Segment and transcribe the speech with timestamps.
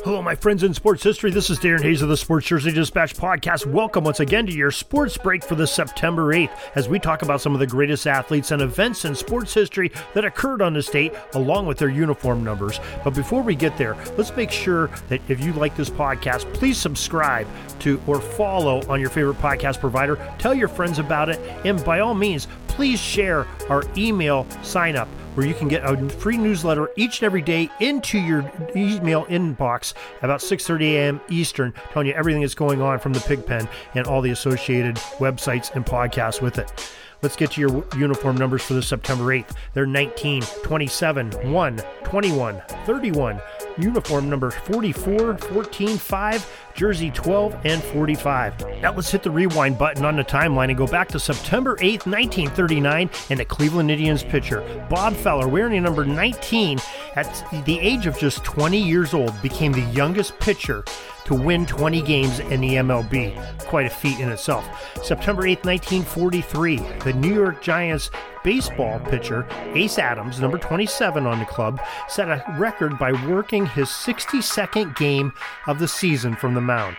[0.00, 1.30] Hello, my friends in sports history.
[1.30, 3.66] This is Darren Hayes of the Sports Jersey Dispatch podcast.
[3.66, 7.40] Welcome once again to your sports break for the September 8th as we talk about
[7.40, 11.12] some of the greatest athletes and events in sports history that occurred on this date,
[11.34, 12.80] along with their uniform numbers.
[13.04, 16.78] But before we get there, let's make sure that if you like this podcast, please
[16.78, 17.46] subscribe
[17.80, 20.16] to or follow on your favorite podcast provider.
[20.38, 25.08] Tell your friends about it, and by all means, please share our email sign up
[25.34, 29.94] where you can get a free newsletter each and every day into your email inbox
[30.22, 31.20] about 6:30 a.m.
[31.28, 35.74] Eastern, telling you everything that's going on from the Pigpen and all the associated websites
[35.74, 36.72] and podcasts with it.
[37.22, 39.54] Let's get to your uniform numbers for the September 8th.
[39.74, 43.40] They're 19, 27, 1, 21, 31,
[43.78, 48.80] uniform number 44, 14, 5, jersey 12, and 45.
[48.80, 52.06] Now let's hit the rewind button on the timeline and go back to September 8,
[52.06, 56.78] 1939, and the Cleveland Indians pitcher, Bob Feller, wearing number 19
[57.16, 60.84] at the age of just 20 years old, became the youngest pitcher
[61.24, 63.58] to win 20 games in the MLB.
[63.66, 64.64] Quite a feat in itself.
[65.02, 68.10] September 8, 1943, the New York Giants
[68.44, 73.88] baseball pitcher Ace Adams, number 27 on the club, set a record by working his
[73.88, 75.32] 62nd game
[75.66, 76.96] of the season from the mound.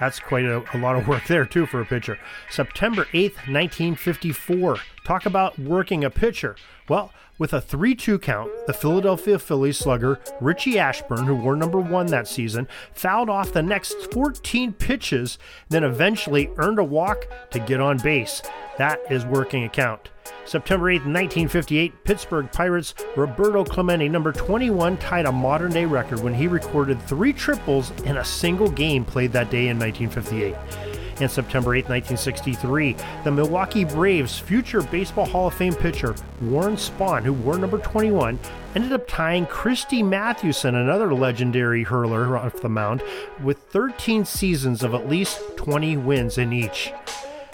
[0.00, 2.18] That's quite a, a, lot of work there, too, for a pitcher.
[2.50, 4.78] September 8th, 1954.
[5.04, 6.56] Talk about working a pitcher.
[6.88, 11.78] Well, with a 3 2 count, the Philadelphia Phillies slugger Richie Ashburn, who wore number
[11.78, 15.36] one that season, fouled off the next 14 pitches,
[15.68, 18.40] then eventually earned a walk to get on base.
[18.78, 20.08] That is working a count.
[20.46, 26.32] September 8, 1958, Pittsburgh Pirates Roberto Clemente, number 21, tied a modern day record when
[26.32, 31.74] he recorded three triples in a single game played that day in 1958 and September
[31.74, 32.96] 8, 1963.
[33.24, 38.38] The Milwaukee Braves future Baseball Hall of Fame pitcher Warren Spahn, who wore number 21,
[38.74, 43.02] ended up tying Christy Mathewson, another legendary hurler off the mound,
[43.42, 46.92] with 13 seasons of at least 20 wins in each.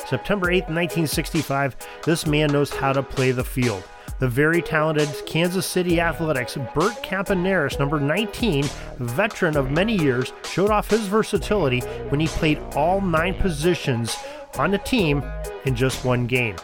[0.06, 3.84] September 8, 1965, this man knows how to play the field.
[4.20, 8.64] The very talented Kansas City Athletics, Bert Campaneris, number 19,
[8.98, 14.14] veteran of many years, showed off his versatility when he played all nine positions
[14.59, 15.25] on the team
[15.64, 16.56] in just one game.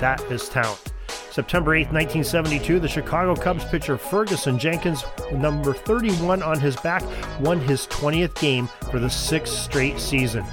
[0.00, 0.80] That is talent.
[1.30, 7.02] September 8, 1972, the Chicago Cubs pitcher Ferguson Jenkins, number 31 on his back,
[7.40, 10.46] won his 20th game for the sixth straight season.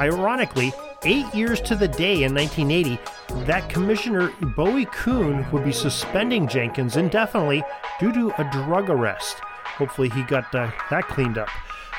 [0.00, 0.72] Ironically,
[1.04, 2.98] eight years to the day in 1980,
[3.44, 7.62] that Commissioner Bowie Kuhn would be suspending Jenkins indefinitely
[8.00, 9.38] due to a drug arrest.
[9.40, 11.48] Hopefully, he got uh, that cleaned up.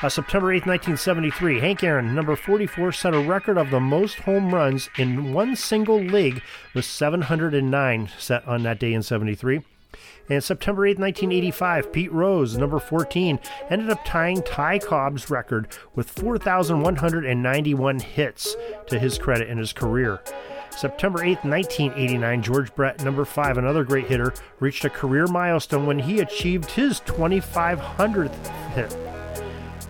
[0.02, 4.54] Uh, September 8, 1973, Hank Aaron, number 44, set a record of the most home
[4.54, 6.42] runs in one single league
[6.74, 9.62] with 709 set on that day in 73.
[10.28, 13.38] And September 8, 1985, Pete Rose, number 14,
[13.70, 18.56] ended up tying Ty Cobb's record with 4,191 hits
[18.88, 20.20] to his credit in his career.
[20.70, 25.98] September 8, 1989, George Brett, number 5, another great hitter, reached a career milestone when
[25.98, 29.15] he achieved his 2,500th hit.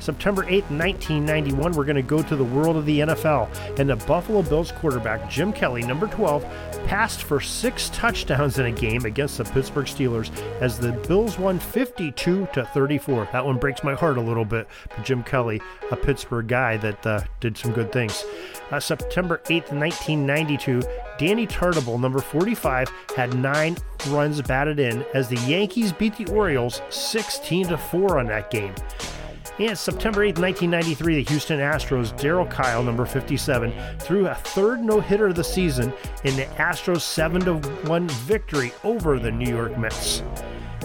[0.06, 3.48] September 8, 1991, we're going to go to the world of the NFL.
[3.80, 6.44] And the Buffalo Bills quarterback, Jim Kelly, number 12,
[6.86, 10.30] passed for six touchdowns in a game against the Pittsburgh Steelers
[10.60, 13.28] as the Bills won 52 to 34.
[13.32, 14.68] That one breaks my heart a little bit.
[14.91, 15.60] But Jim Kelly,
[15.91, 18.24] a Pittsburgh guy that uh, did some good things.
[18.70, 20.82] Uh, September 8th, 1992,
[21.18, 23.76] Danny Tartabull, number 45, had nine
[24.10, 28.72] runs batted in as the Yankees beat the Orioles 16 to 4 on that game.
[29.58, 35.00] And September 8, 1993, the Houston Astros, Darryl Kile, number 57, threw a third no
[35.00, 35.94] hitter of the season
[36.24, 40.22] in the Astros 7 1 victory over the New York Mets.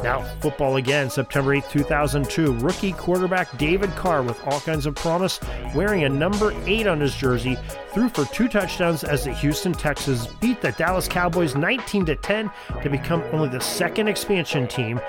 [0.03, 2.53] Now, football again, September 8, 2002.
[2.53, 5.39] Rookie quarterback David Carr, with all kinds of promise,
[5.75, 7.57] wearing a number 8 on his jersey,
[7.93, 12.49] threw for two touchdowns as the Houston Texans beat the Dallas Cowboys 19 to 10
[12.81, 14.99] to become only the second expansion team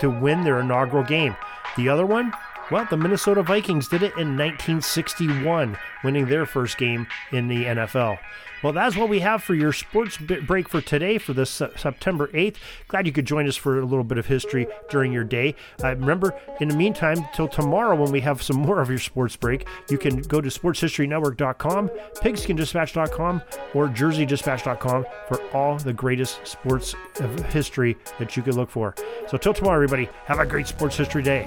[0.00, 1.36] to win their inaugural game.
[1.76, 2.32] The other one,
[2.72, 8.18] well, the Minnesota Vikings did it in 1961, winning their first game in the NFL.
[8.62, 12.28] Well, that's what we have for your sports break for today for this uh, September
[12.28, 12.56] 8th.
[12.88, 15.54] Glad you could join us for a little bit of history during your day.
[15.82, 19.36] Uh, remember, in the meantime, till tomorrow when we have some more of your sports
[19.36, 23.42] break, you can go to sportshistorynetwork.com, pigskindispatch.com,
[23.74, 28.94] or jerseydispatch.com for all the greatest sports of history that you could look for.
[29.28, 31.46] So, till tomorrow, everybody, have a great sports history day.